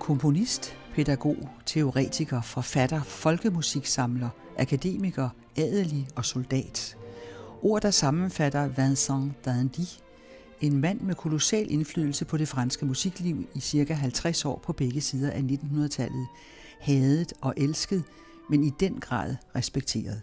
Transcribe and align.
Komponist, 0.00 0.76
pædagog, 0.94 1.48
teoretiker, 1.66 2.40
forfatter, 2.42 3.02
folkemusiksamler, 3.02 4.28
akademiker, 4.58 5.28
adelig 5.56 6.08
og 6.16 6.24
soldat. 6.24 6.96
Ord, 7.62 7.82
der 7.82 7.90
sammenfatter 7.90 8.68
Vincent 8.68 9.44
Dandy, 9.44 9.86
en 10.60 10.80
mand 10.80 11.00
med 11.00 11.14
kolossal 11.14 11.70
indflydelse 11.70 12.24
på 12.24 12.36
det 12.36 12.48
franske 12.48 12.86
musikliv 12.86 13.48
i 13.54 13.60
cirka 13.60 13.94
50 13.94 14.44
år 14.44 14.60
på 14.64 14.72
begge 14.72 15.00
sider 15.00 15.30
af 15.30 15.40
1900-tallet, 15.40 16.26
hadet 16.80 17.32
og 17.40 17.54
elsket, 17.56 18.04
men 18.50 18.64
i 18.64 18.70
den 18.80 19.00
grad 19.00 19.36
respekteret. 19.56 20.22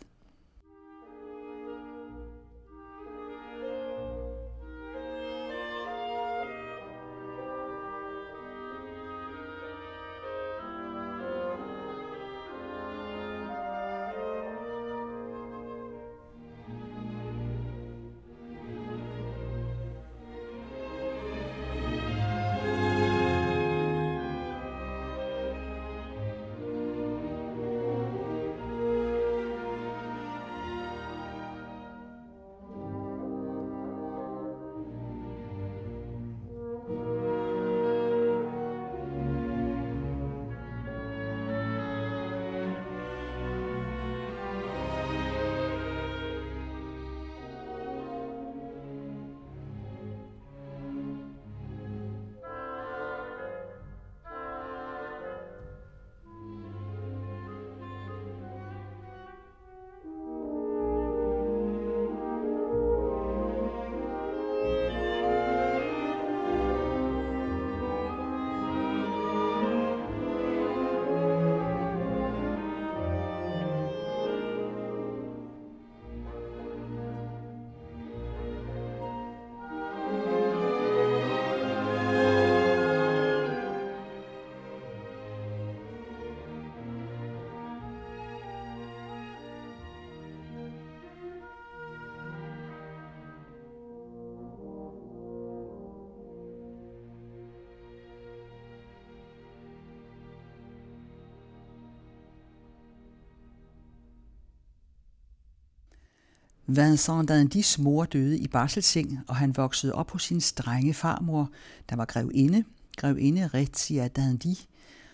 Vincent 106.69 107.29
Dandis 107.29 107.79
mor 107.79 108.05
døde 108.05 108.39
i 108.39 108.47
barselseng, 108.47 109.19
og 109.27 109.35
han 109.35 109.57
voksede 109.57 109.93
op 109.93 110.11
hos 110.11 110.23
sin 110.23 110.41
strenge 110.41 110.93
farmor, 110.93 111.49
der 111.89 111.95
var 111.95 112.05
grevinde, 112.05 112.63
grevinde 112.97 113.47
Retia 113.47 114.07
Dandy, 114.07 114.55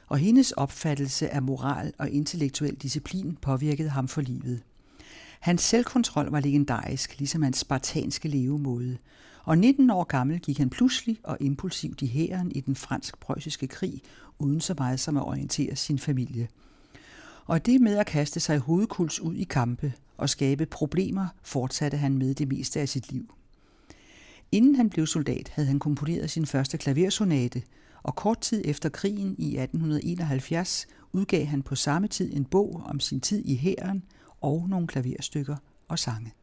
og 0.07 0.17
hendes 0.17 0.51
opfattelse 0.51 1.29
af 1.29 1.41
moral 1.41 1.93
og 1.97 2.09
intellektuel 2.09 2.75
disciplin 2.75 3.37
påvirkede 3.41 3.89
ham 3.89 4.07
for 4.07 4.21
livet. 4.21 4.63
Hans 5.39 5.61
selvkontrol 5.61 6.31
var 6.31 6.39
legendarisk, 6.39 7.19
ligesom 7.19 7.41
hans 7.41 7.57
spartanske 7.57 8.29
levemåde, 8.29 8.97
og 9.43 9.57
19 9.57 9.89
år 9.89 10.03
gammel 10.03 10.39
gik 10.39 10.57
han 10.57 10.69
pludselig 10.69 11.19
og 11.23 11.37
impulsivt 11.39 12.01
i 12.01 12.07
hæren 12.07 12.51
i 12.51 12.59
den 12.59 12.75
fransk-preussiske 12.75 13.67
krig, 13.67 14.01
uden 14.39 14.61
så 14.61 14.75
meget 14.77 14.99
som 14.99 15.17
at 15.17 15.23
orientere 15.27 15.75
sin 15.75 15.99
familie. 15.99 16.47
Og 17.45 17.65
det 17.65 17.81
med 17.81 17.97
at 17.97 18.05
kaste 18.05 18.39
sig 18.39 18.57
hovedkuls 18.57 19.19
ud 19.19 19.35
i 19.35 19.43
kampe, 19.43 19.93
og 20.17 20.29
skabe 20.29 20.65
problemer 20.65 21.27
fortsatte 21.43 21.97
han 21.97 22.17
med 22.17 22.35
det 22.35 22.47
meste 22.47 22.79
af 22.79 22.89
sit 22.89 23.11
liv. 23.11 23.33
Inden 24.51 24.75
han 24.75 24.89
blev 24.89 25.07
soldat, 25.07 25.49
havde 25.49 25.67
han 25.67 25.79
komponeret 25.79 26.29
sin 26.29 26.45
første 26.45 26.77
klaversonate, 26.77 27.61
og 28.03 28.15
kort 28.15 28.41
tid 28.41 28.61
efter 28.65 28.89
krigen 28.89 29.35
i 29.37 29.57
1871 29.57 30.87
udgav 31.11 31.45
han 31.45 31.61
på 31.61 31.75
samme 31.75 32.07
tid 32.07 32.33
en 32.35 32.45
bog 32.45 32.81
om 32.85 32.99
sin 32.99 33.21
tid 33.21 33.45
i 33.45 33.55
hæren 33.55 34.03
og 34.41 34.69
nogle 34.69 34.87
klaverstykker 34.87 35.55
og 35.87 35.99
sange. 35.99 36.33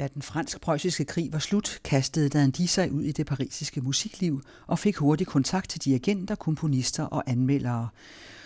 Da 0.00 0.08
den 0.14 0.22
fransk-preussiske 0.22 1.04
krig 1.04 1.32
var 1.32 1.38
slut, 1.38 1.80
kastede 1.84 2.28
Dandy 2.28 2.66
sig 2.66 2.92
ud 2.92 3.02
i 3.02 3.12
det 3.12 3.26
parisiske 3.26 3.80
musikliv 3.80 4.42
og 4.66 4.78
fik 4.78 4.96
hurtigt 4.96 5.30
kontakt 5.30 5.70
til 5.70 5.80
dirigenter, 5.80 6.34
komponister 6.34 7.04
og 7.04 7.22
anmeldere. 7.26 7.88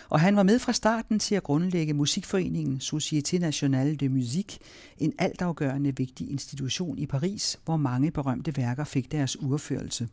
Og 0.09 0.19
han 0.19 0.35
var 0.35 0.43
med 0.43 0.59
fra 0.59 0.73
starten 0.73 1.19
til 1.19 1.35
at 1.35 1.43
grundlægge 1.43 1.93
musikforeningen 1.93 2.81
Société 2.83 3.37
Nationale 3.37 3.95
de 3.95 4.09
Musique, 4.09 4.59
en 4.97 5.13
altafgørende 5.17 5.97
vigtig 5.97 6.29
institution 6.31 6.97
i 6.97 7.05
Paris, 7.05 7.59
hvor 7.65 7.77
mange 7.77 8.11
berømte 8.11 8.57
værker 8.57 8.83
fik 8.83 9.11
deres 9.11 9.41
urførelse. 9.41 10.07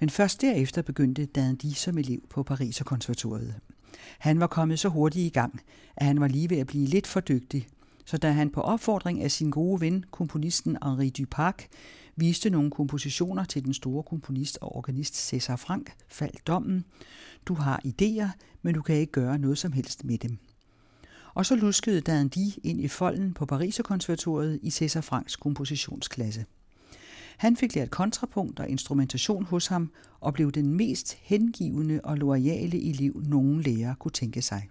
Men 0.00 0.10
først 0.10 0.40
derefter 0.40 0.82
begyndte 0.82 1.26
Dandy 1.26 1.72
som 1.74 1.98
elev 1.98 2.20
på 2.30 2.42
Paris 2.42 2.80
og 2.80 2.86
konservatoriet. 2.86 3.54
Han 4.18 4.40
var 4.40 4.46
kommet 4.46 4.78
så 4.78 4.88
hurtigt 4.88 5.26
i 5.26 5.28
gang, 5.28 5.60
at 5.96 6.06
han 6.06 6.20
var 6.20 6.28
lige 6.28 6.50
ved 6.50 6.58
at 6.58 6.66
blive 6.66 6.86
lidt 6.86 7.06
for 7.06 7.20
dygtig, 7.20 7.68
så 8.04 8.16
da 8.18 8.30
han 8.30 8.50
på 8.50 8.60
opfordring 8.60 9.22
af 9.22 9.30
sin 9.30 9.50
gode 9.50 9.80
ven, 9.80 10.04
komponisten 10.10 10.76
Henri 10.84 11.10
Dupac, 11.10 11.54
viste 12.16 12.50
nogle 12.50 12.70
kompositioner 12.70 13.44
til 13.44 13.64
den 13.64 13.74
store 13.74 14.02
komponist 14.02 14.58
og 14.60 14.76
organist 14.76 15.34
César 15.34 15.56
Frank, 15.56 15.92
faldt 16.08 16.46
dommen. 16.46 16.84
Du 17.46 17.54
har 17.54 17.80
idéer, 17.84 18.28
men 18.62 18.74
du 18.74 18.82
kan 18.82 18.96
ikke 18.96 19.12
gøre 19.12 19.38
noget 19.38 19.58
som 19.58 19.72
helst 19.72 20.04
med 20.04 20.18
dem. 20.18 20.38
Og 21.34 21.46
så 21.46 21.56
luskede 21.56 22.00
Dandy 22.00 22.50
ind 22.62 22.80
i 22.80 22.88
folden 22.88 23.34
på 23.34 23.46
Pariserkonservatoriet 23.46 24.60
i 24.62 24.68
César 24.68 25.00
Franks 25.00 25.36
kompositionsklasse. 25.36 26.44
Han 27.36 27.56
fik 27.56 27.74
lært 27.74 27.90
kontrapunkt 27.90 28.60
og 28.60 28.68
instrumentation 28.68 29.44
hos 29.44 29.66
ham 29.66 29.90
og 30.20 30.34
blev 30.34 30.52
den 30.52 30.74
mest 30.74 31.14
hengivende 31.22 32.00
og 32.04 32.16
loyale 32.16 32.88
elev, 32.88 33.22
nogen 33.26 33.60
lærer 33.60 33.94
kunne 33.94 34.12
tænke 34.12 34.42
sig. 34.42 34.68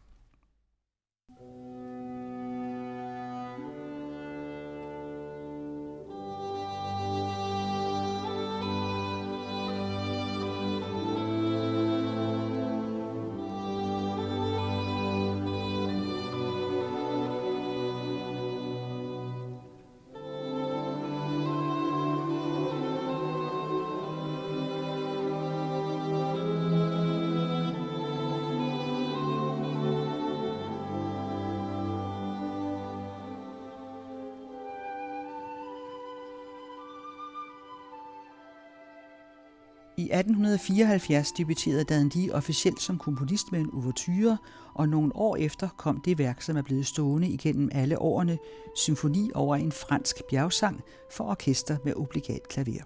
I 40.03 40.09
1874 40.11 41.31
debuterede 41.31 41.83
Dandy 41.83 42.31
officielt 42.31 42.81
som 42.81 42.97
komponist 42.97 43.51
med 43.51 43.59
en 43.59 43.69
ouverture, 43.73 44.37
og 44.73 44.89
nogle 44.89 45.15
år 45.15 45.35
efter 45.35 45.69
kom 45.77 46.01
det 46.01 46.17
værk, 46.17 46.41
som 46.41 46.57
er 46.57 46.61
blevet 46.61 46.85
stående 46.85 47.27
igennem 47.27 47.69
alle 47.71 47.99
årene, 47.99 48.37
symfoni 48.75 49.31
over 49.33 49.55
en 49.55 49.71
fransk 49.71 50.15
bjergsang 50.29 50.81
for 51.11 51.23
orkester 51.23 51.77
med 51.85 51.93
obligat 51.93 52.47
klaver. 52.49 52.83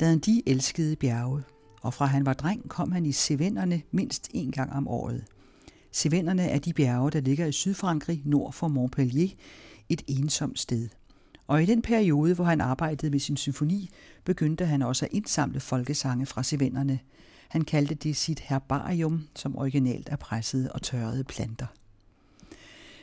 Dandy 0.00 0.42
elskede 0.46 0.96
bjerge, 0.96 1.42
og 1.82 1.94
fra 1.94 2.06
han 2.06 2.26
var 2.26 2.32
dreng 2.32 2.68
kom 2.68 2.92
han 2.92 3.06
i 3.06 3.10
Cévennerne 3.10 3.80
mindst 3.90 4.28
en 4.34 4.50
gang 4.50 4.72
om 4.72 4.88
året. 4.88 5.24
Cévennerne 5.96 6.42
er 6.42 6.58
de 6.58 6.72
bjerge, 6.72 7.10
der 7.10 7.20
ligger 7.20 7.46
i 7.46 7.52
Sydfrankrig 7.52 8.22
nord 8.24 8.52
for 8.52 8.68
Montpellier, 8.68 9.28
et 9.88 10.02
ensomt 10.06 10.58
sted– 10.58 10.88
og 11.46 11.62
i 11.62 11.66
den 11.66 11.82
periode, 11.82 12.34
hvor 12.34 12.44
han 12.44 12.60
arbejdede 12.60 13.10
med 13.10 13.18
sin 13.18 13.36
symfoni, 13.36 13.90
begyndte 14.24 14.66
han 14.66 14.82
også 14.82 15.04
at 15.04 15.12
indsamle 15.12 15.60
folkesange 15.60 16.26
fra 16.26 16.42
sevennerne. 16.42 16.98
Han 17.48 17.62
kaldte 17.62 17.94
det 17.94 18.16
sit 18.16 18.40
herbarium, 18.40 19.26
som 19.34 19.56
originalt 19.58 20.08
er 20.08 20.16
pressede 20.16 20.72
og 20.72 20.82
tørrede 20.82 21.24
planter. 21.24 21.66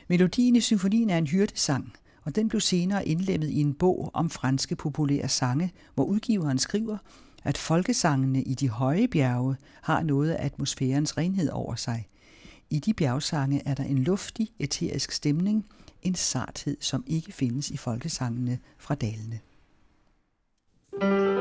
Melodien 0.08 0.56
i 0.56 0.60
symfonien 0.60 1.10
er 1.10 1.18
en 1.18 1.26
hyrdesang, 1.26 1.92
og 2.22 2.36
den 2.36 2.48
blev 2.48 2.60
senere 2.60 3.08
indlemmet 3.08 3.50
i 3.50 3.60
en 3.60 3.74
bog 3.74 4.10
om 4.14 4.30
franske 4.30 4.76
populære 4.76 5.28
sange, 5.28 5.72
hvor 5.94 6.04
udgiveren 6.04 6.58
skriver, 6.58 6.98
at 7.44 7.58
folkesangene 7.58 8.42
i 8.42 8.54
de 8.54 8.68
høje 8.68 9.08
bjerge 9.08 9.56
har 9.82 10.02
noget 10.02 10.30
af 10.30 10.44
atmosfærens 10.44 11.16
renhed 11.18 11.50
over 11.50 11.74
sig. 11.74 12.08
I 12.70 12.78
de 12.78 12.94
bjergsange 12.94 13.62
er 13.66 13.74
der 13.74 13.84
en 13.84 13.98
luftig, 13.98 14.48
eterisk 14.58 15.12
stemning, 15.12 15.66
en 16.04 16.14
sarthed, 16.14 16.76
som 16.80 17.04
ikke 17.06 17.32
findes 17.32 17.70
i 17.70 17.76
folkesangene 17.76 18.58
fra 18.78 18.94
dalene. 18.94 19.40
De 21.00 21.33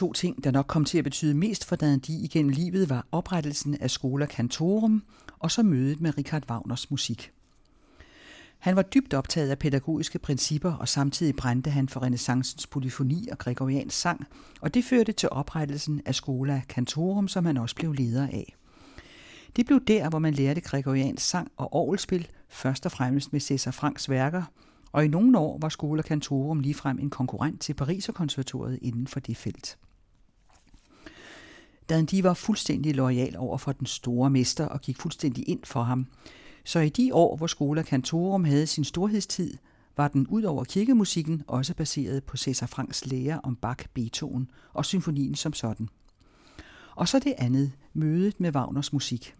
to 0.00 0.12
ting, 0.12 0.44
der 0.44 0.50
nok 0.50 0.66
kom 0.66 0.84
til 0.84 0.98
at 0.98 1.04
betyde 1.04 1.34
mest 1.34 1.64
for 1.64 1.76
Dandi 1.76 2.24
igennem 2.24 2.52
livet, 2.52 2.90
var 2.90 3.06
oprettelsen 3.12 3.74
af 3.80 3.90
Skola 3.90 4.26
Cantorum 4.26 5.02
og 5.38 5.50
så 5.50 5.62
mødet 5.62 6.00
med 6.00 6.18
Richard 6.18 6.50
Wagners 6.50 6.90
musik. 6.90 7.32
Han 8.58 8.76
var 8.76 8.82
dybt 8.82 9.14
optaget 9.14 9.50
af 9.50 9.58
pædagogiske 9.58 10.18
principper, 10.18 10.72
og 10.72 10.88
samtidig 10.88 11.36
brændte 11.36 11.70
han 11.70 11.88
for 11.88 12.02
renaissancens 12.02 12.66
polyfoni 12.66 13.28
og 13.32 13.38
gregoriansk 13.38 14.00
sang, 14.00 14.26
og 14.60 14.74
det 14.74 14.84
førte 14.84 15.12
til 15.12 15.28
oprettelsen 15.32 16.02
af 16.04 16.14
Skola 16.14 16.62
Cantorum, 16.68 17.28
som 17.28 17.44
han 17.46 17.56
også 17.56 17.76
blev 17.76 17.92
leder 17.92 18.26
af. 18.26 18.56
Det 19.56 19.66
blev 19.66 19.80
der, 19.84 20.08
hvor 20.08 20.18
man 20.18 20.34
lærte 20.34 20.60
gregoriansk 20.60 21.28
sang 21.28 21.50
og 21.56 21.74
orgelspil, 21.74 22.28
først 22.48 22.86
og 22.86 22.92
fremmest 22.92 23.32
med 23.32 23.40
Cæsar 23.40 23.70
Franks 23.70 24.10
værker, 24.10 24.42
og 24.92 25.04
i 25.04 25.08
nogle 25.08 25.38
år 25.38 25.58
var 25.60 25.68
Skola 25.68 26.02
Cantorum 26.02 26.60
ligefrem 26.60 26.98
en 26.98 27.10
konkurrent 27.10 27.60
til 27.60 27.74
Pariserkonservatoriet 27.74 28.78
inden 28.82 29.06
for 29.06 29.20
det 29.20 29.36
felt 29.36 29.78
de 31.90 32.24
var 32.24 32.34
fuldstændig 32.34 32.94
lojal 32.94 33.36
over 33.38 33.58
for 33.58 33.72
den 33.72 33.86
store 33.86 34.30
mester 34.30 34.66
og 34.66 34.80
gik 34.80 34.98
fuldstændig 34.98 35.48
ind 35.48 35.60
for 35.64 35.82
ham. 35.82 36.06
Så 36.64 36.78
i 36.78 36.88
de 36.88 37.14
år, 37.14 37.36
hvor 37.36 37.46
Skola 37.46 37.82
Cantorum 37.82 38.44
havde 38.44 38.66
sin 38.66 38.84
storhedstid, 38.84 39.56
var 39.96 40.08
den 40.08 40.26
ud 40.26 40.42
over 40.42 40.64
kirkemusikken 40.64 41.42
også 41.46 41.74
baseret 41.74 42.24
på 42.24 42.36
Cæsar 42.36 42.66
Franks 42.66 43.06
lære 43.06 43.40
om 43.42 43.56
Bach, 43.56 43.86
Beethoven 43.94 44.50
og 44.72 44.84
symfonien 44.84 45.34
som 45.34 45.52
sådan. 45.52 45.88
Og 46.96 47.08
så 47.08 47.18
det 47.18 47.34
andet, 47.38 47.72
mødet 47.94 48.40
med 48.40 48.54
Wagners 48.54 48.92
musik. 48.92 49.34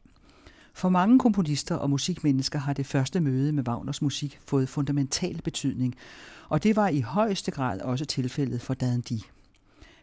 For 0.74 0.88
mange 0.88 1.18
komponister 1.18 1.74
og 1.74 1.90
musikmennesker 1.90 2.58
har 2.58 2.72
det 2.72 2.86
første 2.86 3.20
møde 3.20 3.52
med 3.52 3.68
Wagners 3.68 4.02
musik 4.02 4.38
fået 4.46 4.68
fundamental 4.68 5.42
betydning, 5.42 5.94
og 6.48 6.62
det 6.62 6.76
var 6.76 6.88
i 6.88 7.00
højeste 7.00 7.50
grad 7.50 7.80
også 7.80 8.04
tilfældet 8.04 8.62
for 8.62 8.74
Dandy. 8.74 9.20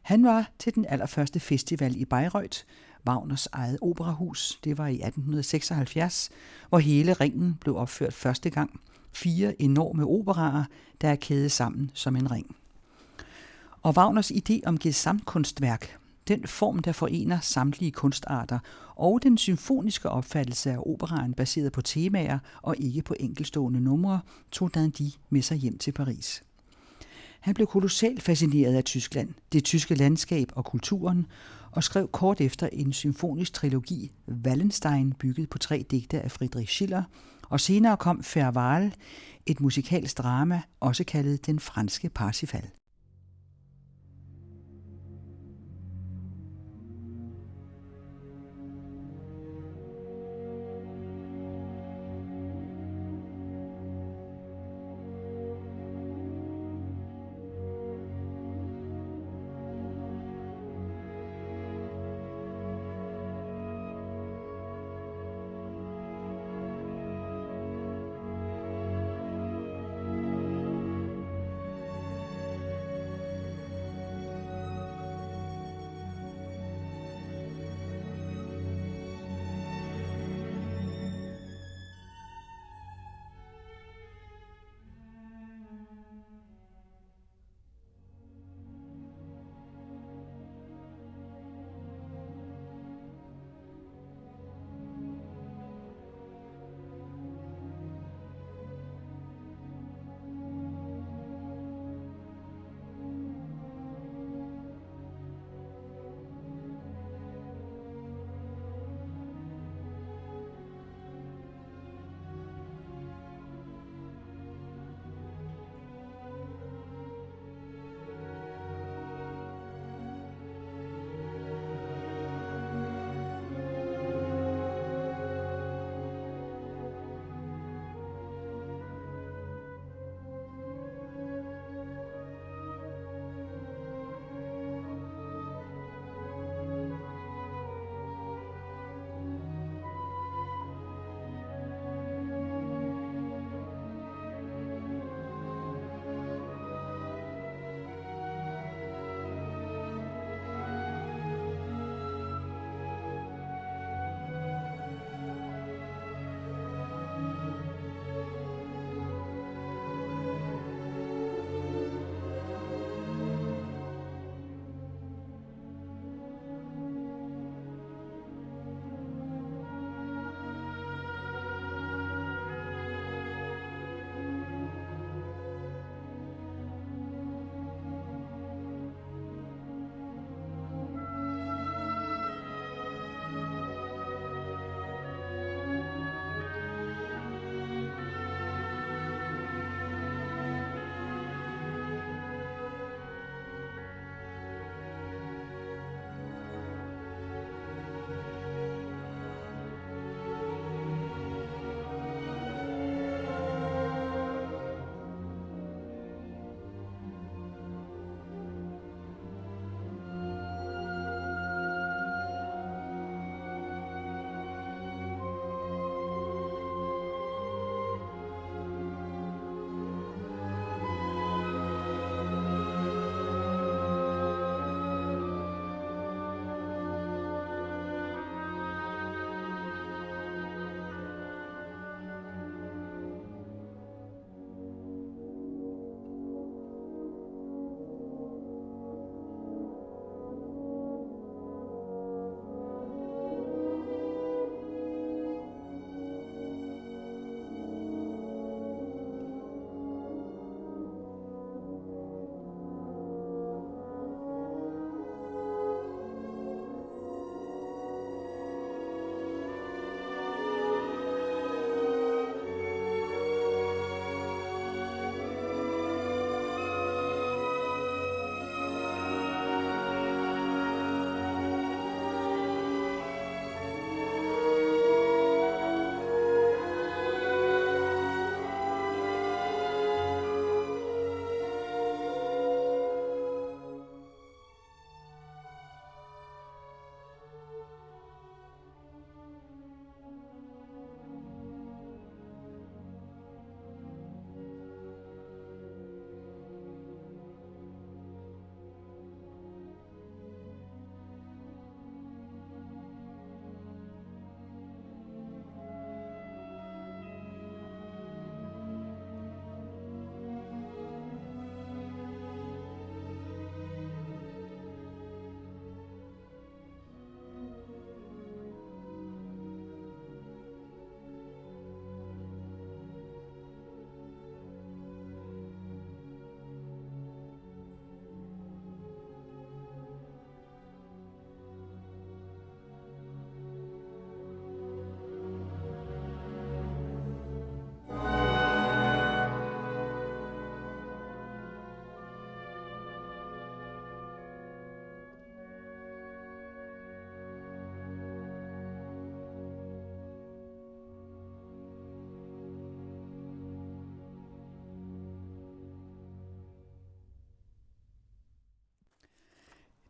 Han 0.07 0.23
var 0.23 0.51
til 0.59 0.75
den 0.75 0.85
allerførste 0.85 1.39
festival 1.39 2.01
i 2.01 2.05
Bayreuth, 2.05 2.59
Wagners 3.07 3.47
eget 3.51 3.77
operahus. 3.81 4.59
Det 4.63 4.77
var 4.77 4.87
i 4.87 4.93
1876, 4.93 6.29
hvor 6.69 6.79
hele 6.79 7.13
ringen 7.13 7.57
blev 7.61 7.77
opført 7.77 8.13
første 8.13 8.49
gang. 8.49 8.79
Fire 9.13 9.61
enorme 9.61 10.05
operaer, 10.05 10.63
der 11.01 11.09
er 11.09 11.15
kædet 11.15 11.51
sammen 11.51 11.91
som 11.93 12.15
en 12.15 12.31
ring. 12.31 12.55
Og 13.81 13.93
Wagners 13.97 14.31
idé 14.31 14.59
om 14.65 14.77
gesamtkunstværk, 14.77 15.97
den 16.27 16.47
form, 16.47 16.79
der 16.79 16.91
forener 16.91 17.39
samtlige 17.39 17.91
kunstarter, 17.91 18.59
og 18.95 19.19
den 19.23 19.37
symfoniske 19.37 20.09
opfattelse 20.09 20.71
af 20.71 20.77
operaen 20.85 21.33
baseret 21.33 21.71
på 21.71 21.81
temaer 21.81 22.39
og 22.61 22.75
ikke 22.77 23.01
på 23.01 23.15
enkelstående 23.19 23.79
numre, 23.79 24.19
tog 24.51 24.73
Dandy 24.73 25.11
med 25.29 25.41
sig 25.41 25.57
hjem 25.57 25.77
til 25.77 25.91
Paris. 25.91 26.43
Han 27.47 27.53
blev 27.53 27.67
kolossalt 27.67 28.23
fascineret 28.23 28.75
af 28.75 28.83
Tyskland, 28.83 29.29
det 29.53 29.63
tyske 29.63 29.95
landskab 29.95 30.47
og 30.55 30.65
kulturen, 30.65 31.25
og 31.71 31.83
skrev 31.83 32.07
kort 32.07 32.41
efter 32.41 32.69
en 32.73 32.93
symfonisk 32.93 33.53
trilogi, 33.53 34.11
Wallenstein, 34.45 35.13
bygget 35.13 35.49
på 35.49 35.57
tre 35.57 35.85
digte 35.91 36.21
af 36.21 36.31
Friedrich 36.31 36.71
Schiller, 36.71 37.03
og 37.49 37.59
senere 37.59 37.97
kom 37.97 38.23
Ferval, 38.23 38.93
et 39.45 39.59
musikalsk 39.59 40.17
drama, 40.17 40.61
også 40.79 41.03
kaldet 41.03 41.45
Den 41.45 41.59
franske 41.59 42.09
Parsifal. 42.09 42.69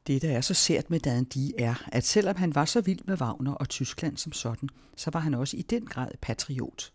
Det, 0.07 0.21
der 0.21 0.31
er 0.31 0.41
så 0.41 0.53
sært 0.53 0.89
med 0.89 0.99
Dandy, 0.99 1.51
er, 1.57 1.87
at 1.87 2.05
selvom 2.05 2.35
han 2.35 2.55
var 2.55 2.65
så 2.65 2.81
vild 2.81 2.99
med 3.05 3.21
Wagner 3.21 3.53
og 3.53 3.69
Tyskland 3.69 4.17
som 4.17 4.31
sådan, 4.31 4.69
så 4.95 5.09
var 5.13 5.19
han 5.19 5.33
også 5.33 5.57
i 5.57 5.61
den 5.61 5.85
grad 5.85 6.11
patriot. 6.21 6.91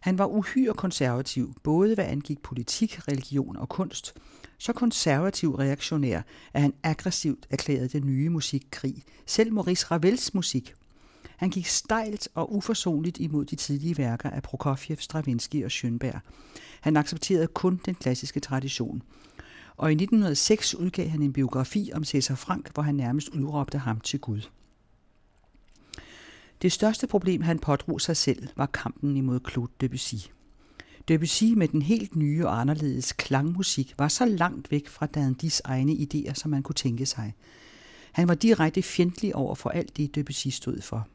Han 0.00 0.18
var 0.18 0.26
uhyre 0.26 0.74
konservativ, 0.74 1.54
både 1.62 1.94
hvad 1.94 2.04
angik 2.04 2.42
politik, 2.42 3.08
religion 3.08 3.56
og 3.56 3.68
kunst, 3.68 4.14
så 4.58 4.72
konservativ 4.72 5.54
reaktionær, 5.54 6.22
at 6.52 6.62
han 6.62 6.72
aggressivt 6.82 7.46
erklærede 7.50 7.88
den 7.88 8.06
nye 8.06 8.28
musikkrig, 8.28 9.02
selv 9.26 9.52
Maurice 9.52 9.86
Ravels 9.90 10.34
musik. 10.34 10.74
Han 11.36 11.50
gik 11.50 11.66
stejlt 11.66 12.28
og 12.34 12.54
uforsonligt 12.54 13.18
imod 13.18 13.44
de 13.44 13.56
tidlige 13.56 13.98
værker 13.98 14.30
af 14.30 14.42
Prokofjev, 14.42 14.96
Stravinsky 14.96 15.64
og 15.64 15.70
Schönberg. 15.70 16.18
Han 16.80 16.96
accepterede 16.96 17.46
kun 17.46 17.80
den 17.86 17.94
klassiske 17.94 18.40
tradition– 18.40 19.02
og 19.80 19.90
i 19.90 19.94
1906 19.94 20.74
udgav 20.74 21.08
han 21.08 21.22
en 21.22 21.32
biografi 21.32 21.90
om 21.94 22.04
Cæsar 22.04 22.34
Frank, 22.34 22.74
hvor 22.74 22.82
han 22.82 22.94
nærmest 22.94 23.28
udråbte 23.28 23.78
ham 23.78 24.00
til 24.00 24.20
Gud. 24.20 24.40
Det 26.62 26.72
største 26.72 27.06
problem, 27.06 27.42
han 27.42 27.58
pådrog 27.58 28.00
sig 28.00 28.16
selv, 28.16 28.48
var 28.56 28.66
kampen 28.66 29.16
imod 29.16 29.40
Claude 29.50 29.72
Debussy. 29.80 30.14
Debussy 31.08 31.44
med 31.44 31.68
den 31.68 31.82
helt 31.82 32.16
nye 32.16 32.46
og 32.46 32.60
anderledes 32.60 33.12
klangmusik 33.12 33.94
var 33.98 34.08
så 34.08 34.24
langt 34.24 34.70
væk 34.70 34.88
fra 34.88 35.06
Dandys 35.06 35.60
egne 35.64 35.92
idéer, 35.92 36.34
som 36.34 36.50
man 36.50 36.62
kunne 36.62 36.74
tænke 36.74 37.06
sig. 37.06 37.34
Han 38.12 38.28
var 38.28 38.34
direkte 38.34 38.82
fjendtlig 38.82 39.34
over 39.34 39.54
for 39.54 39.70
alt 39.70 39.96
det, 39.96 40.14
Debussy 40.14 40.48
stod 40.48 40.80
for. 40.80 41.08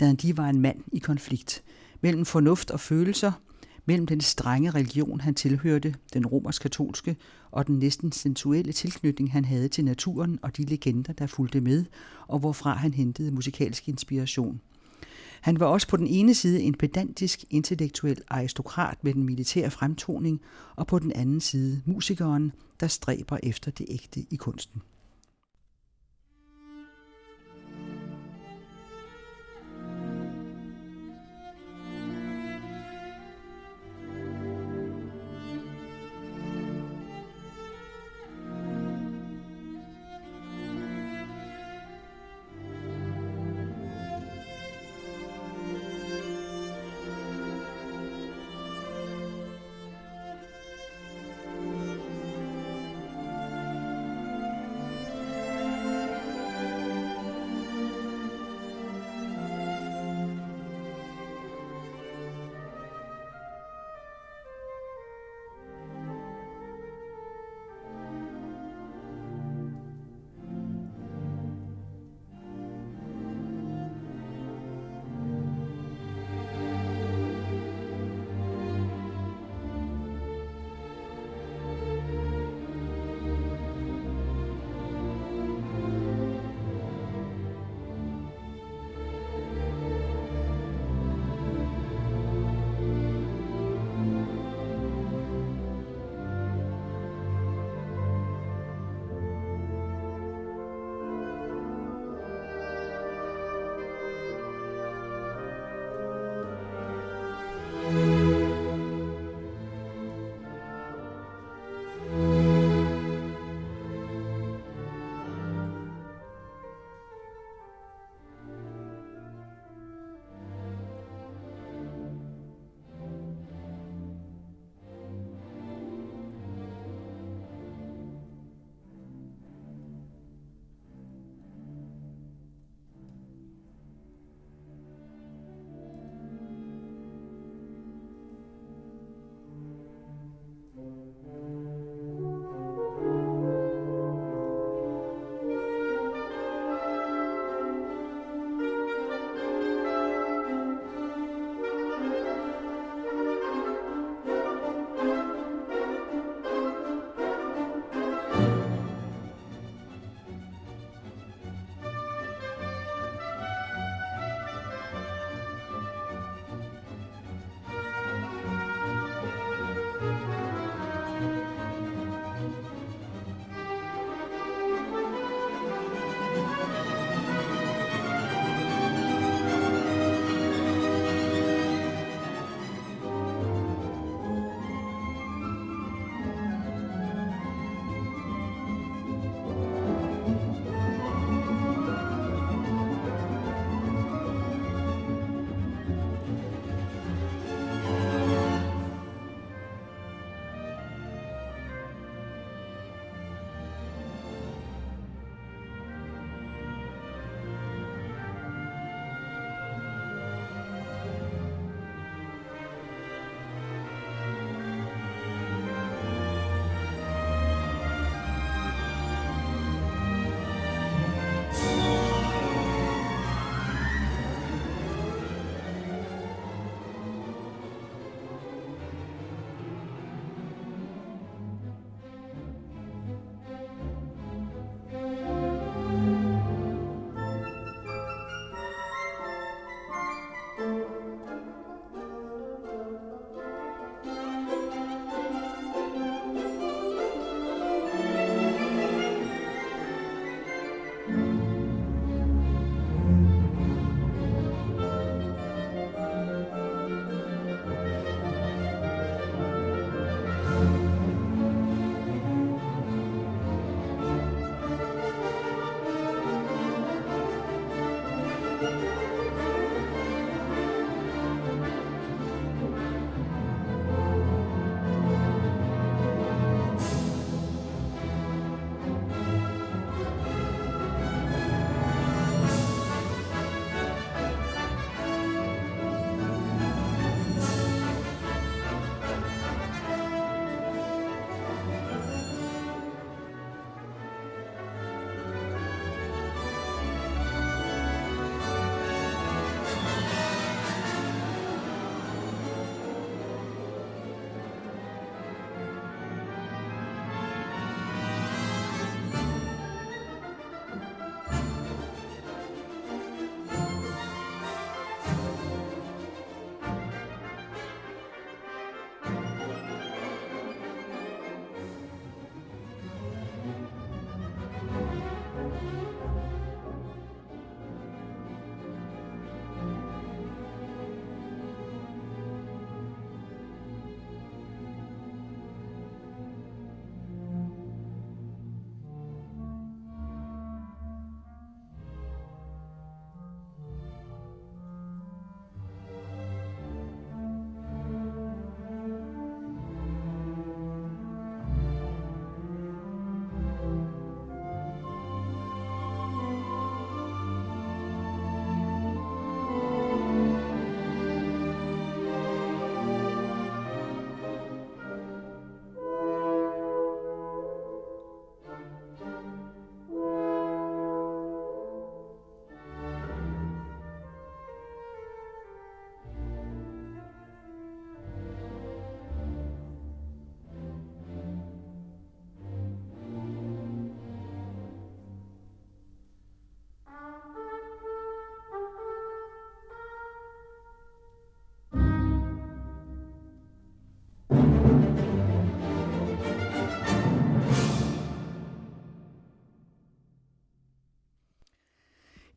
Dandy 0.00 0.32
var 0.36 0.48
en 0.48 0.60
mand 0.60 0.80
i 0.92 0.98
konflikt 0.98 1.62
mellem 2.00 2.24
fornuft 2.24 2.70
og 2.70 2.80
følelser– 2.80 3.32
mellem 3.86 4.06
den 4.06 4.20
strenge 4.20 4.70
religion, 4.70 5.20
han 5.20 5.34
tilhørte, 5.34 5.94
den 6.14 6.26
romersk-katolske, 6.26 7.16
og 7.50 7.66
den 7.66 7.78
næsten 7.78 8.12
sensuelle 8.12 8.72
tilknytning, 8.72 9.32
han 9.32 9.44
havde 9.44 9.68
til 9.68 9.84
naturen 9.84 10.38
og 10.42 10.56
de 10.56 10.62
legender, 10.62 11.12
der 11.12 11.26
fulgte 11.26 11.60
med, 11.60 11.84
og 12.26 12.38
hvorfra 12.38 12.74
han 12.74 12.94
hentede 12.94 13.30
musikalsk 13.30 13.88
inspiration. 13.88 14.60
Han 15.40 15.60
var 15.60 15.66
også 15.66 15.88
på 15.88 15.96
den 15.96 16.06
ene 16.06 16.34
side 16.34 16.62
en 16.62 16.74
pedantisk, 16.74 17.44
intellektuel 17.50 18.22
aristokrat 18.28 19.04
med 19.04 19.14
den 19.14 19.24
militære 19.24 19.70
fremtoning, 19.70 20.40
og 20.76 20.86
på 20.86 20.98
den 20.98 21.12
anden 21.12 21.40
side 21.40 21.82
musikeren, 21.84 22.52
der 22.80 22.86
stræber 22.86 23.38
efter 23.42 23.70
det 23.70 23.86
ægte 23.88 24.26
i 24.30 24.36
kunsten. 24.36 24.82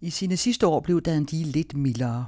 I 0.05 0.09
sine 0.09 0.37
sidste 0.37 0.67
år 0.67 0.79
blev 0.79 1.01
Dandy 1.01 1.43
lidt 1.45 1.77
mildere. 1.77 2.25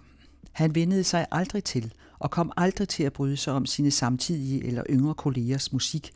Han 0.52 0.76
vendede 0.76 1.04
sig 1.04 1.26
aldrig 1.32 1.64
til 1.64 1.94
og 2.20 2.32
kom 2.32 2.52
aldrig 2.58 2.90
til 2.90 3.04
at 3.04 3.14
bryde 3.14 3.38
sig 3.38 3.54
om 3.54 3.66
sine 3.66 3.92
samtidige 3.92 4.66
eller 4.66 4.84
yngre 4.90 5.14
kollegers 5.14 5.74
musik, 5.74 6.12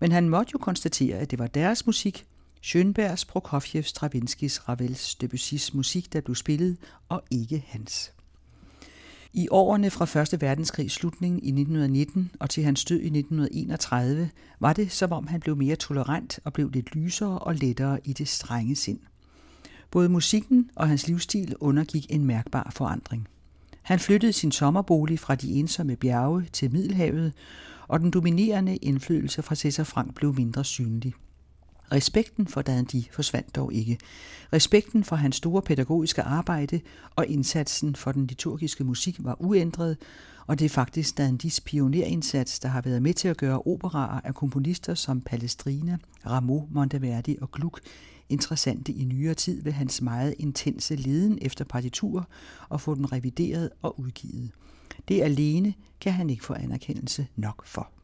men 0.00 0.12
han 0.12 0.28
måtte 0.28 0.50
jo 0.52 0.58
konstatere, 0.58 1.18
at 1.18 1.30
det 1.30 1.38
var 1.38 1.46
deres 1.46 1.86
musik, 1.86 2.26
Schönbergs, 2.66 3.24
Prokofjevs, 3.28 3.86
Stravinskis, 3.86 4.68
Ravels, 4.68 5.14
Debussys 5.14 5.74
musik, 5.74 6.12
der 6.12 6.20
blev 6.20 6.34
spillet, 6.34 6.76
og 7.08 7.22
ikke 7.30 7.64
hans. 7.66 8.12
I 9.32 9.48
årene 9.50 9.90
fra 9.90 10.20
1. 10.34 10.40
verdenskrig 10.40 10.90
slutningen 10.90 11.40
i 11.42 11.48
1919 11.48 12.30
og 12.40 12.50
til 12.50 12.64
hans 12.64 12.84
død 12.84 13.00
i 13.00 13.06
1931 13.18 14.30
var 14.60 14.72
det, 14.72 14.92
som 14.92 15.12
om 15.12 15.26
han 15.26 15.40
blev 15.40 15.56
mere 15.56 15.76
tolerant 15.76 16.40
og 16.44 16.52
blev 16.52 16.70
lidt 16.70 16.94
lysere 16.94 17.38
og 17.38 17.54
lettere 17.54 17.98
i 18.04 18.12
det 18.12 18.28
strenge 18.28 18.76
sind. 18.76 18.98
Både 19.90 20.08
musikken 20.08 20.70
og 20.74 20.88
hans 20.88 21.08
livsstil 21.08 21.54
undergik 21.60 22.06
en 22.10 22.24
mærkbar 22.24 22.70
forandring. 22.74 23.28
Han 23.82 23.98
flyttede 23.98 24.32
sin 24.32 24.52
sommerbolig 24.52 25.18
fra 25.18 25.34
de 25.34 25.52
ensomme 25.52 25.96
bjerge 25.96 26.46
til 26.52 26.72
Middelhavet, 26.72 27.32
og 27.88 28.00
den 28.00 28.10
dominerende 28.10 28.76
indflydelse 28.76 29.42
fra 29.42 29.54
Cæsar 29.54 29.84
Frank 29.84 30.14
blev 30.14 30.34
mindre 30.34 30.64
synlig. 30.64 31.14
Respekten 31.92 32.46
for 32.46 32.62
Dandy 32.62 33.02
forsvandt 33.10 33.56
dog 33.56 33.72
ikke. 33.72 33.98
Respekten 34.52 35.04
for 35.04 35.16
hans 35.16 35.36
store 35.36 35.62
pædagogiske 35.62 36.22
arbejde 36.22 36.80
og 37.16 37.26
indsatsen 37.26 37.96
for 37.96 38.12
den 38.12 38.26
liturgiske 38.26 38.84
musik 38.84 39.16
var 39.20 39.36
uændret, 39.40 39.96
og 40.46 40.58
det 40.58 40.64
er 40.64 40.68
faktisk 40.68 41.18
Dandys 41.18 41.60
pionerindsats, 41.60 42.58
der 42.58 42.68
har 42.68 42.80
været 42.80 43.02
med 43.02 43.14
til 43.14 43.28
at 43.28 43.36
gøre 43.36 43.62
operaer 43.62 44.20
af 44.24 44.34
komponister 44.34 44.94
som 44.94 45.20
Palestrina, 45.20 45.98
Rameau, 46.26 46.68
Monteverdi 46.70 47.36
og 47.40 47.52
Gluck 47.52 47.80
interessante 48.28 48.92
i 48.92 49.04
nyere 49.04 49.34
tid 49.34 49.62
ved 49.62 49.72
hans 49.72 50.02
meget 50.02 50.34
intense 50.38 50.96
leden 50.96 51.38
efter 51.42 51.64
partiturer 51.64 52.24
og 52.68 52.80
få 52.80 52.94
den 52.94 53.12
revideret 53.12 53.70
og 53.82 54.00
udgivet. 54.00 54.50
Det 55.08 55.22
alene 55.22 55.74
kan 56.00 56.12
han 56.12 56.30
ikke 56.30 56.44
få 56.44 56.54
anerkendelse 56.54 57.26
nok 57.36 57.66
for. 57.66 57.97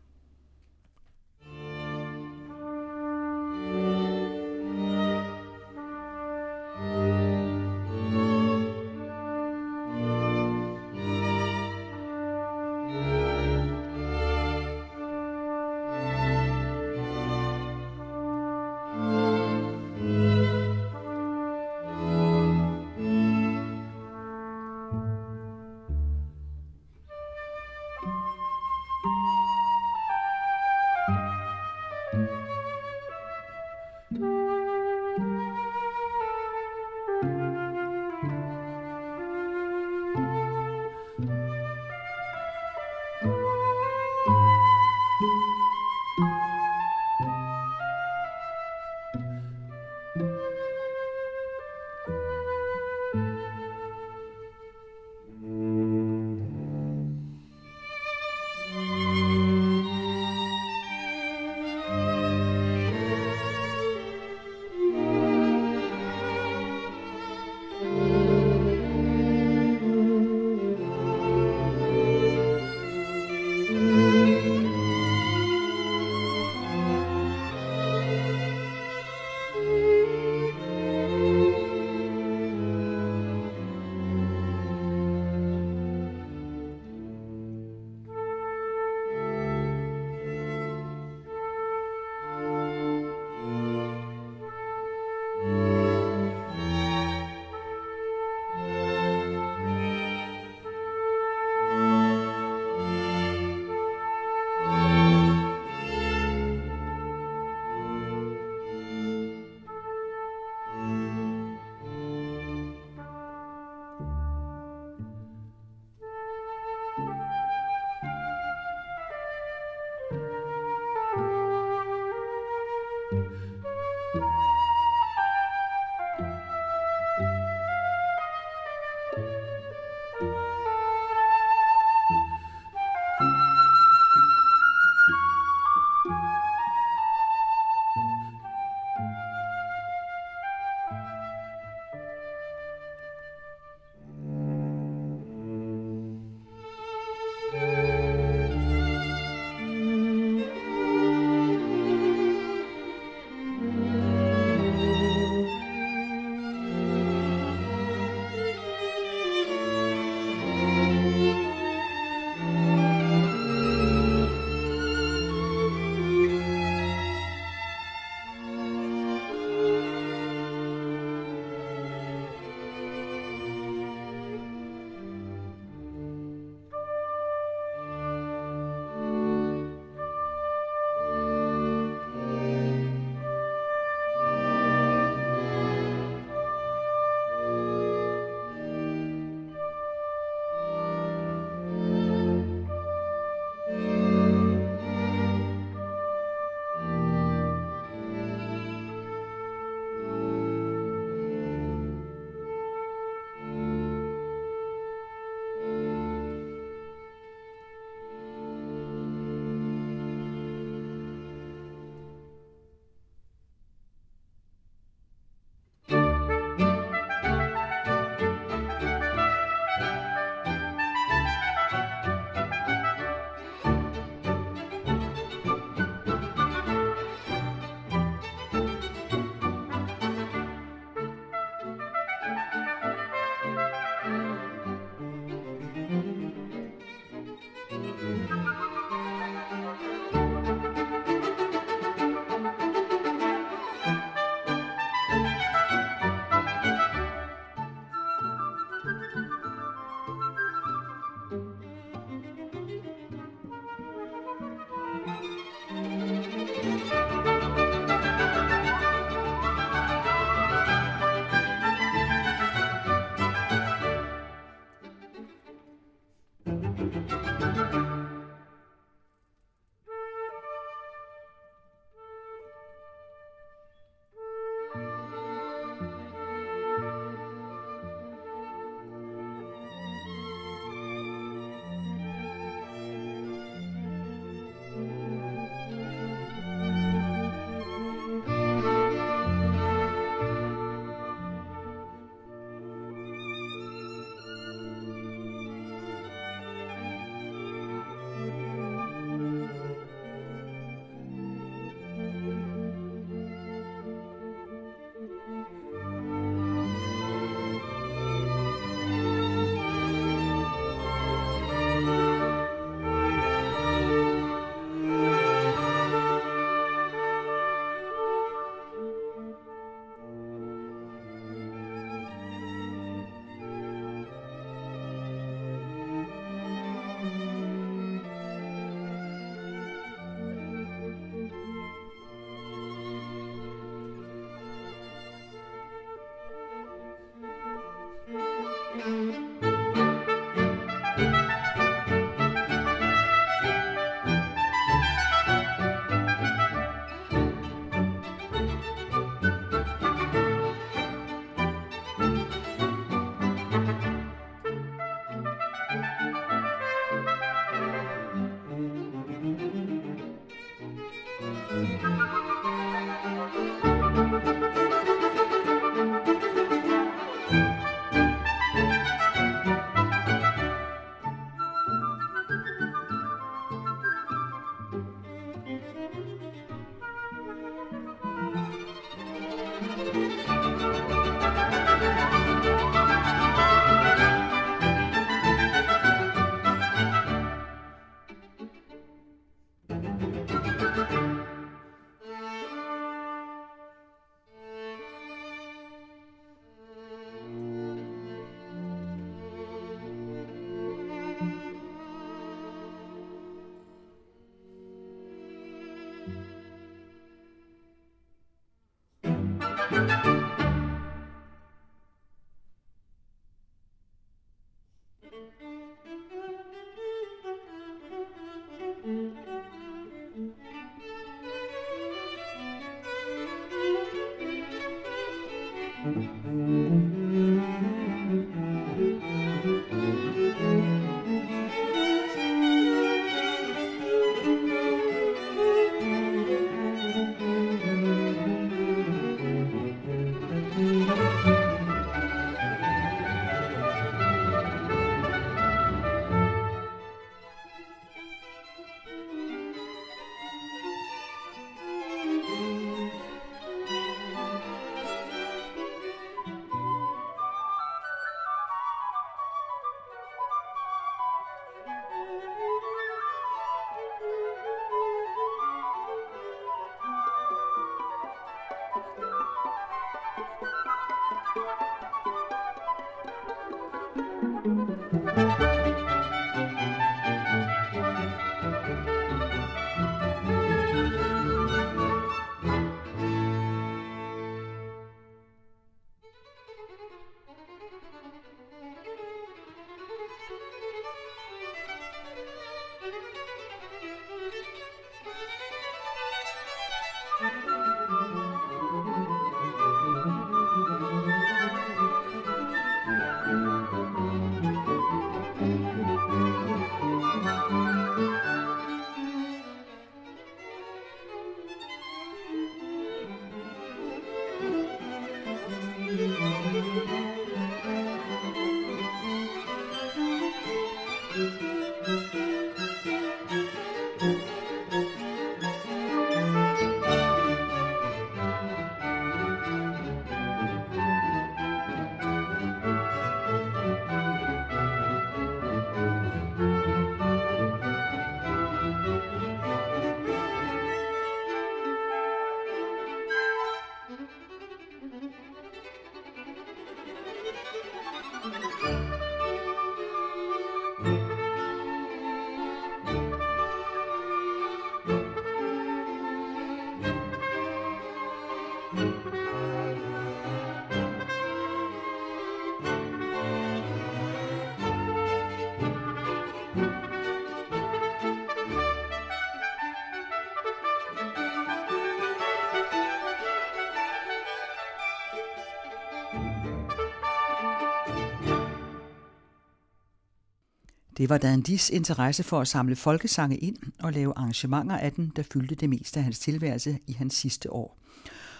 Det 580.96 581.08
var 581.08 581.18
Dandis 581.18 581.70
interesse 581.70 582.22
for 582.22 582.40
at 582.40 582.48
samle 582.48 582.76
folkesange 582.76 583.36
ind 583.36 583.56
og 583.82 583.92
lave 583.92 584.12
arrangementer 584.18 584.76
af 584.76 584.92
den, 584.92 585.12
der 585.16 585.22
fyldte 585.22 585.54
det 585.54 585.70
meste 585.70 586.00
af 586.00 586.04
hans 586.04 586.18
tilværelse 586.18 586.78
i 586.86 586.92
hans 586.92 587.14
sidste 587.14 587.52
år. 587.52 587.78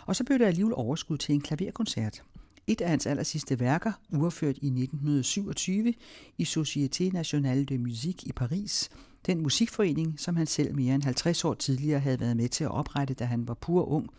Og 0.06 0.16
så 0.16 0.24
blev 0.24 0.38
der 0.38 0.46
alligevel 0.46 0.74
overskud 0.74 1.18
til 1.18 1.34
en 1.34 1.40
klaverkoncert. 1.40 2.22
Et 2.66 2.80
af 2.80 2.88
hans 2.88 3.06
aller 3.06 3.22
sidste 3.22 3.60
værker, 3.60 3.92
uafført 4.12 4.56
i 4.56 4.66
1927 4.66 5.94
i 6.38 6.42
Société 6.42 7.12
Nationale 7.12 7.64
de 7.64 7.78
Musique 7.78 8.28
i 8.28 8.32
Paris, 8.32 8.90
den 9.26 9.42
musikforening, 9.42 10.20
som 10.20 10.36
han 10.36 10.46
selv 10.46 10.74
mere 10.74 10.94
end 10.94 11.02
50 11.02 11.44
år 11.44 11.54
tidligere 11.54 12.00
havde 12.00 12.20
været 12.20 12.36
med 12.36 12.48
til 12.48 12.64
at 12.64 12.70
oprette, 12.70 13.14
da 13.14 13.24
han 13.24 13.48
var 13.48 13.54
pur 13.54 13.84
ung. 13.84 14.10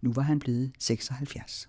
Nu 0.00 0.12
var 0.12 0.22
han 0.22 0.38
blevet 0.38 0.72
76. 0.78 1.68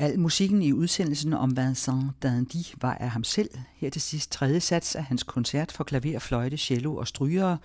Al 0.00 0.18
musikken 0.20 0.62
i 0.62 0.72
udsendelsen 0.72 1.32
om 1.32 1.56
Vincent 1.56 2.22
Dandy 2.22 2.64
var 2.80 2.94
af 2.94 3.10
ham 3.10 3.24
selv. 3.24 3.50
Her 3.74 3.90
til 3.90 4.00
sidst 4.00 4.32
tredje 4.32 4.60
sats 4.60 4.96
af 4.96 5.04
hans 5.04 5.22
koncert 5.22 5.72
for 5.72 5.84
klaver, 5.84 6.18
fløjte, 6.18 6.56
cello 6.56 6.96
og 6.96 7.08
strygere 7.08 7.58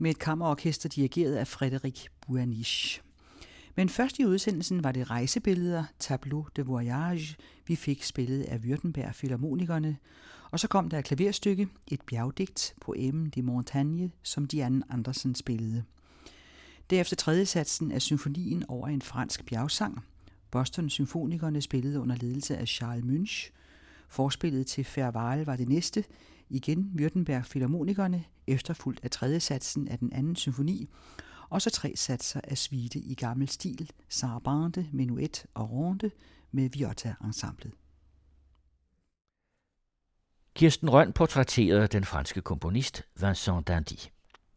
med 0.00 0.10
et 0.10 0.18
kammerorkester 0.18 0.88
dirigeret 0.88 1.34
af 1.34 1.46
Frederik 1.46 2.08
Buaniche. 2.20 3.02
Men 3.76 3.88
først 3.88 4.18
i 4.18 4.24
udsendelsen 4.26 4.84
var 4.84 4.92
det 4.92 5.10
rejsebilleder, 5.10 5.84
tableau 5.98 6.46
de 6.56 6.66
voyage, 6.66 7.36
vi 7.66 7.76
fik 7.76 8.02
spillet 8.02 8.42
af 8.42 8.56
Württemberg 8.56 9.12
Philharmonikerne, 9.12 9.96
og 10.50 10.60
så 10.60 10.68
kom 10.68 10.88
der 10.88 10.98
et 10.98 11.04
klaverstykke, 11.04 11.68
et 11.86 12.00
bjergdigt, 12.00 12.74
Poème 12.84 13.30
de 13.34 13.42
Montagne, 13.42 14.10
som 14.22 14.46
Diane 14.46 14.82
Andersen 14.90 15.34
spillede. 15.34 15.84
Derefter 16.90 17.16
tredje 17.16 17.46
satsen 17.46 17.92
af 17.92 18.02
symfonien 18.02 18.64
over 18.68 18.88
en 18.88 19.02
fransk 19.02 19.46
bjergsang. 19.46 20.04
Boston 20.50 20.90
Symfonikerne 20.90 21.62
spillede 21.62 22.00
under 22.00 22.16
ledelse 22.16 22.56
af 22.56 22.68
Charles 22.68 23.04
Münch. 23.04 23.50
Forspillet 24.08 24.66
til 24.66 24.84
Farewell 24.84 25.44
var 25.44 25.56
det 25.56 25.68
næste, 25.68 26.04
igen 26.48 26.92
Württemberg 27.00 27.42
Philharmonikerne, 27.42 28.24
efterfulgt 28.46 29.00
af 29.02 29.10
tredje 29.10 29.40
satsen 29.40 29.88
af 29.88 29.98
den 29.98 30.12
anden 30.12 30.36
symfoni, 30.36 30.88
og 31.50 31.62
så 31.62 31.70
tre 31.70 31.92
satser 31.96 32.40
af 32.44 32.58
suite 32.58 32.98
i 32.98 33.14
gammel 33.14 33.48
stil, 33.48 33.90
sarabande, 34.08 34.88
menuet 34.92 35.46
og 35.54 35.70
ronde 35.70 36.10
med 36.52 36.70
Viotta-ensemblet. 36.70 37.72
Kirsten 40.54 40.90
Røn 40.90 41.12
portrætterede 41.12 41.86
den 41.86 42.04
franske 42.04 42.40
komponist 42.40 43.02
Vincent 43.20 43.68
Dandy. 43.68 43.96